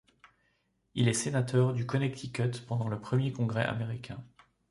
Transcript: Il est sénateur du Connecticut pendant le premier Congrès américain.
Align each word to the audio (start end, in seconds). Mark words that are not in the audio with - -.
Il 0.95 1.07
est 1.07 1.13
sénateur 1.13 1.73
du 1.75 1.85
Connecticut 1.85 2.49
pendant 2.67 2.87
le 2.87 2.99
premier 2.99 3.31
Congrès 3.31 3.65
américain. 3.67 4.23